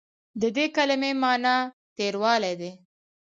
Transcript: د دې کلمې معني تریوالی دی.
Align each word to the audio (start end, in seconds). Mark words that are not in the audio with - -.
د 0.41 0.43
دې 0.55 0.65
کلمې 0.75 1.11
معني 1.21 1.55
تریوالی 1.97 2.53
دی. 2.61 2.71